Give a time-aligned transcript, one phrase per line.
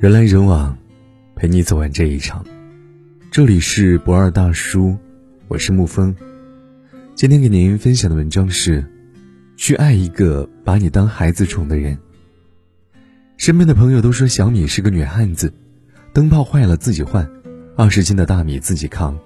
[0.00, 0.78] 人来人往，
[1.34, 2.46] 陪你走完这一场。
[3.32, 4.96] 这里是不二大叔，
[5.48, 6.14] 我是沐风。
[7.16, 8.86] 今天给您分享的文章是：
[9.56, 11.98] 去爱一个把你当孩子宠的人。
[13.38, 15.52] 身边的朋友都说小米是个女汉子，
[16.12, 17.28] 灯泡坏了自己换，
[17.76, 19.18] 二十斤的大米自己扛，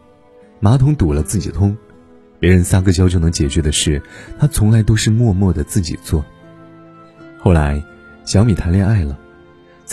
[0.58, 1.76] 马桶堵了自己通，
[2.40, 4.02] 别人撒个娇就能解决的事，
[4.38, 6.24] 她从来都是默默的自己做。
[7.38, 7.84] 后来，
[8.24, 9.18] 小米谈恋爱了。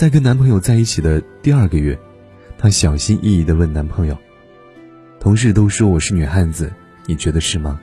[0.00, 2.00] 在跟男朋友在一起的第二个月，
[2.56, 4.16] 她小心翼翼地问男朋友
[5.20, 6.72] ：“同事都说我是女汉子，
[7.04, 7.78] 你觉得是吗？”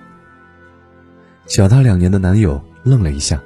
[1.46, 3.40] 小她两年的男友愣了一下，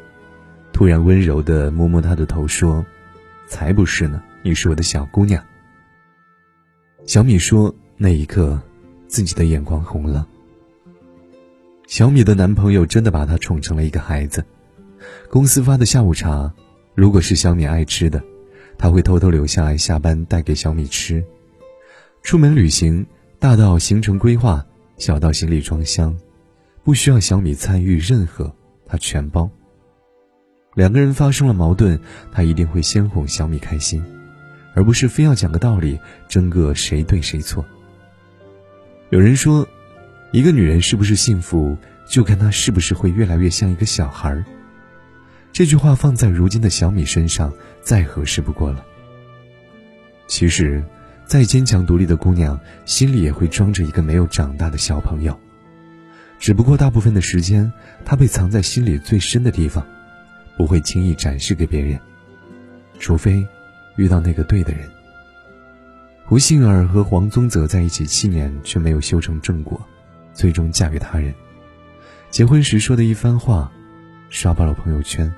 [0.71, 2.85] 突然温柔地摸摸她的头说
[3.45, 5.43] ：“才不是呢，你是我的小姑娘。”
[7.05, 8.57] 小米说：“那一刻，
[9.05, 10.25] 自己的眼眶红了。”
[11.87, 14.45] 小米的男朋友真的把她宠成了一个孩子。
[15.29, 16.53] 公司发的下午茶，
[16.95, 18.23] 如果是小米爱吃的。
[18.81, 21.23] 他会偷偷留下来，下班带给小米吃。
[22.23, 23.05] 出门旅行，
[23.37, 24.65] 大到行程规划，
[24.97, 26.17] 小到行李装箱，
[26.83, 28.51] 不需要小米参与任何，
[28.87, 29.47] 他全包。
[30.73, 31.99] 两个人发生了矛盾，
[32.31, 34.03] 他一定会先哄小米开心，
[34.73, 37.63] 而不是非要讲个道理，争个谁对谁错。
[39.11, 39.67] 有人说，
[40.31, 44.43] 一个女人是不是幸福，就看她是不是会越来越像一个小孩儿。
[45.53, 48.85] 这句话放在如今的小米身上，再合适不过了。
[50.27, 50.83] 其实，
[51.25, 55.37] 再坚强独立的姑娘，心里也会装着一个没有长大的小朋友，
[56.39, 57.71] 只不过大部分的时间，
[58.05, 59.85] 她被藏在心里最深的地方，
[60.55, 61.99] 不会轻易展示给别人，
[62.97, 63.45] 除非
[63.97, 64.89] 遇到那个对的人。
[66.25, 69.85] 胡杏儿和黄宗泽在一起七年，却没有修成正果，
[70.33, 71.33] 最终嫁给他人。
[72.29, 73.69] 结婚时说的一番话，
[74.29, 75.29] 刷爆了朋友圈。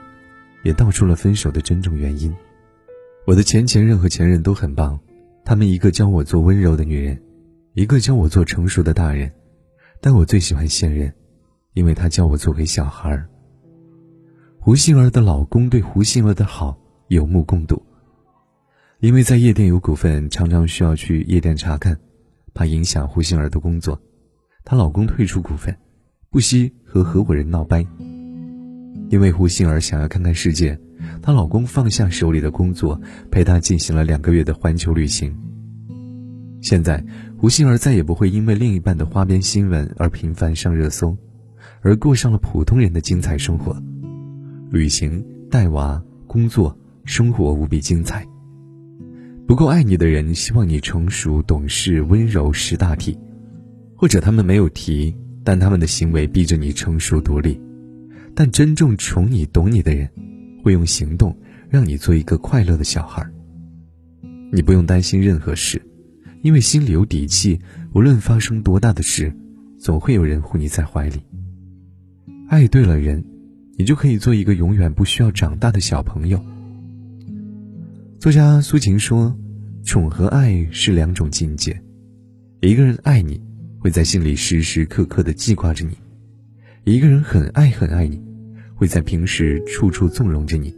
[0.63, 2.33] 也道出了分手的真正原因。
[3.25, 4.99] 我的前前任和前任都很棒，
[5.45, 7.21] 他们一个教我做温柔的女人，
[7.73, 9.31] 一个教我做成熟的大人，
[10.01, 11.13] 但我最喜欢现任，
[11.73, 13.29] 因为他教我做回小孩儿。
[14.59, 17.81] 胡杏儿的老公对胡杏儿的好有目共睹，
[18.99, 21.99] 因为在夜店有股份，常常需要去夜店查看，
[22.53, 24.01] 怕影响胡杏儿的工作，
[24.63, 25.77] 她老公退出股份，
[26.29, 27.85] 不惜和合伙人闹掰。
[29.13, 30.75] 因为胡杏儿想要看看世界，
[31.21, 35.31] 她老公放下手里的工作，陪她进行了两个月的环球旅行。
[36.61, 37.05] 现在，
[37.37, 41.15] 胡杏儿再也不会因为另一半的花边新闻而频繁上热搜，
[41.81, 43.79] 而过上了普通人的精彩生活。
[44.71, 46.75] 旅行、带娃、工作，
[47.05, 48.25] 生活无比精彩。
[49.45, 53.15] 不够爱你的人，希望你成熟、懂事、温柔、识大体，
[53.95, 57.61] 或者他们没有提，但他们的行为逼着你成熟独立。
[58.35, 60.09] 但真正宠你、懂你的人，
[60.63, 61.37] 会用行动
[61.69, 63.25] 让你做一个快乐的小孩。
[64.51, 65.81] 你不用担心任何事，
[66.41, 67.59] 因为心里有底气。
[67.93, 69.31] 无论发生多大的事，
[69.77, 71.21] 总会有人护你在怀里。
[72.47, 73.23] 爱对了人，
[73.77, 76.43] 你就可以做一个永远不需要长大的小朋友。
[78.19, 79.35] 作家苏秦说
[79.85, 81.79] ：“宠和爱是两种境界。
[82.61, 83.41] 一个人爱你，
[83.79, 85.95] 会在心里时时刻刻的记挂着你。”
[86.85, 88.21] 一个人很爱很爱你，
[88.75, 90.75] 会在平时处处纵容着你，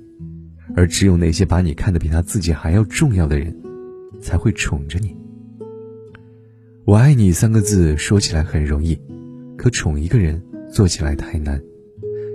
[0.75, 3.55] 而只有那些把你看得比他自己还要重要的人，
[4.21, 5.17] 才会宠着你。
[6.85, 8.95] 我爱你三个字说起来很容易，
[9.57, 10.39] 可宠一个人
[10.71, 11.59] 做起来太难，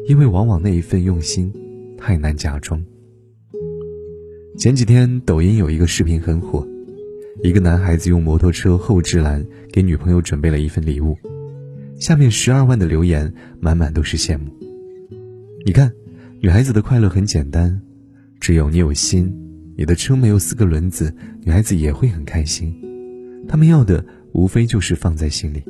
[0.08, 1.52] 因为往往那一份用心
[1.96, 2.84] 太难假装。
[4.58, 6.66] 前几天抖音有一个视频很火，
[7.44, 11.16] 一个男孩子用摩托车后置栏给女朋友准备了一份礼物。
[12.00, 13.30] 下面十二万的留言
[13.60, 14.46] 满满都是羡慕。
[15.66, 15.92] 你看，
[16.40, 17.78] 女孩子的快乐很简单，
[18.40, 19.30] 只有你有心，
[19.76, 22.74] 你的车没有四个轮子，女孩子也会很开心。
[23.46, 24.02] 他们要的
[24.32, 25.62] 无非就是放在心里。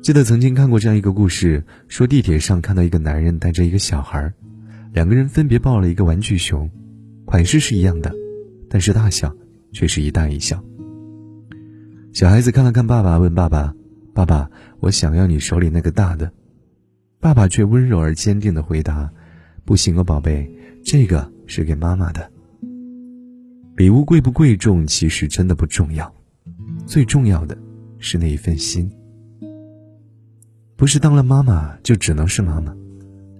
[0.00, 4.32] 记得曾经看过这样一个故事，说地铁上看到一个男人带着一个小孩，
[4.94, 6.70] 两个人分别抱了一个玩具熊，
[7.26, 8.10] 款式是一样的，
[8.70, 9.36] 但是大小
[9.72, 10.64] 却是一大一小。
[12.14, 13.74] 小孩子看了看爸爸，问爸爸。
[14.16, 16.32] 爸爸，我想要你手里那个大的。
[17.20, 19.12] 爸爸却温柔而坚定的回答
[19.66, 20.50] ：“不行哦，宝贝，
[20.82, 22.32] 这个是给妈妈的。”
[23.76, 26.10] 礼物贵不贵重，其实真的不重要，
[26.86, 27.58] 最重要的
[27.98, 28.90] 是那一份心。
[30.76, 32.74] 不是当了妈妈就只能是妈妈，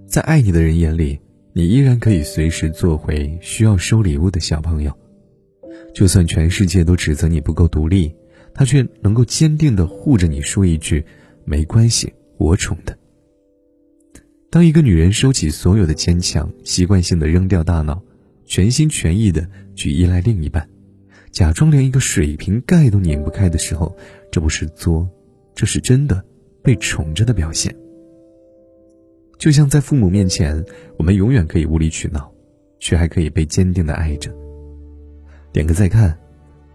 [0.05, 1.19] 在爱你的人眼里，
[1.53, 4.95] 你依然可以随时做回需要收礼物的小朋友，
[5.91, 8.13] 就算全世界都指责你不够独立。
[8.57, 11.05] 他却能够坚定地护着你，说一句
[11.45, 12.97] ：“没关系，我宠的。”
[14.49, 18.01] 当一个女人收起所有的坚强，习惯性的扔掉大脑，
[18.45, 20.67] 全心全意的去依赖另一半，
[21.31, 23.95] 假装连一个水瓶盖都拧不开的时候，
[24.31, 25.07] 这不是作，
[25.53, 26.25] 这是真的
[26.63, 27.75] 被宠着的表现。
[29.37, 30.65] 就像在父母面前，
[30.97, 32.33] 我们永远可以无理取闹，
[32.79, 34.33] 却还可以被坚定的爱着。
[35.53, 36.17] 点个再看，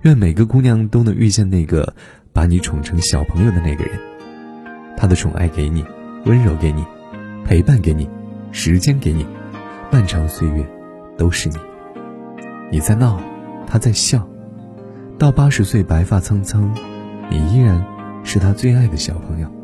[0.03, 1.95] 愿每个姑娘都能遇见那个
[2.33, 3.99] 把你宠成小朋友的那个人，
[4.97, 5.85] 他的宠爱给你，
[6.25, 6.85] 温柔给你，
[7.45, 8.11] 陪伴给你，
[8.51, 9.25] 时间给你，
[9.93, 10.67] 漫长岁月
[11.17, 11.57] 都是你。
[12.73, 13.21] 你在闹，
[13.65, 14.29] 他在笑，
[15.19, 16.75] 到八十岁白发苍苍，
[17.31, 17.85] 你依然
[18.25, 19.62] 是他最爱的小朋友。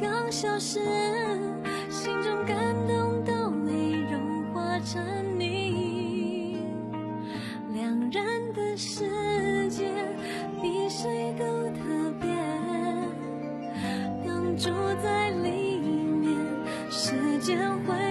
[0.00, 0.80] 刚消失
[1.90, 2.56] 心中感
[2.86, 5.02] 动都已融化成
[5.38, 6.56] 你。
[7.74, 9.84] 两人的世界
[10.62, 12.28] 比谁都特别
[14.24, 14.70] 能住
[15.02, 16.34] 在里面
[16.90, 18.09] 时间会